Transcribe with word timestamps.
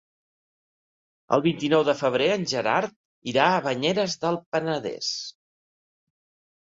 El 1.35 1.41
vint-i-nou 1.47 1.83
de 1.89 1.93
febrer 1.99 2.29
en 2.35 2.45
Gerard 2.51 2.95
irà 3.33 3.45
a 3.49 3.59
Banyeres 3.65 4.15
del 4.23 4.39
Penedès. 4.55 5.11